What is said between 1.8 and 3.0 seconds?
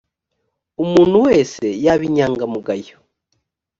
yaba inyangamugayo